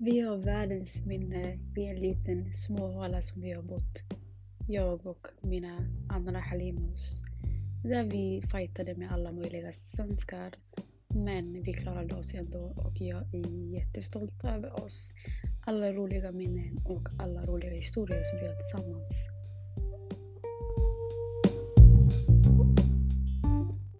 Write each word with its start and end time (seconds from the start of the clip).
Vi 0.00 0.20
har 0.20 0.36
världens 0.36 1.06
minne 1.06 1.58
i 1.76 1.84
en 1.84 2.00
liten 2.00 2.54
småhåla 2.54 3.22
som 3.22 3.42
vi 3.42 3.52
har 3.52 3.62
bott. 3.62 4.02
Jag 4.68 5.06
och 5.06 5.26
mina 5.40 5.78
andra 6.08 6.40
Halimos. 6.40 7.22
Där 7.84 8.04
vi 8.04 8.42
fightade 8.52 8.94
med 8.94 9.12
alla 9.12 9.32
möjliga 9.32 9.72
svenskar. 9.72 10.54
Men 11.08 11.62
vi 11.62 11.72
klarade 11.72 12.14
oss 12.14 12.34
ändå 12.34 12.58
och 12.58 12.96
jag 13.00 13.34
är 13.34 13.74
jättestolt 13.74 14.44
över 14.44 14.84
oss. 14.84 15.12
Alla 15.66 15.92
roliga 15.92 16.32
minnen 16.32 16.78
och 16.86 17.08
alla 17.18 17.46
roliga 17.46 17.70
historier 17.70 18.22
som 18.24 18.38
vi 18.38 18.46
har 18.46 18.54
tillsammans. 18.54 19.27